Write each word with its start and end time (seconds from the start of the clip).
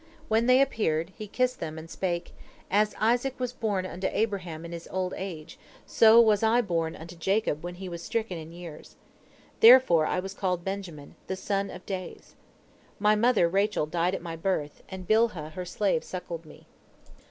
When 0.29 0.47
they 0.47 0.61
appeared, 0.61 1.11
he 1.15 1.27
kissed 1.27 1.59
them, 1.59 1.77
and 1.77 1.87
spake: 1.87 2.33
"As 2.71 2.95
Isaac 2.99 3.39
was 3.39 3.53
born 3.53 3.85
unto 3.85 4.07
Abraham 4.11 4.65
in 4.65 4.71
his 4.71 4.87
old 4.89 5.13
age, 5.15 5.59
so 5.85 6.19
was 6.19 6.41
I 6.41 6.59
born 6.61 6.95
unto 6.95 7.15
Jacob 7.15 7.63
when 7.63 7.75
he 7.75 7.87
was 7.87 8.01
stricken 8.01 8.35
in 8.39 8.51
years. 8.51 8.95
Therefore 9.59 10.07
I 10.07 10.19
was 10.19 10.33
called 10.33 10.65
Benjamin, 10.65 11.13
'the 11.27 11.35
son 11.35 11.69
of 11.69 11.85
days.' 11.85 12.33
My 12.97 13.13
mother 13.13 13.47
Rachel 13.47 13.85
died 13.85 14.15
at 14.15 14.23
my 14.23 14.35
birth, 14.35 14.81
and 14.89 15.07
Bilhah 15.07 15.51
her 15.51 15.65
slave 15.65 16.03
suckled 16.03 16.47
me. 16.47 16.65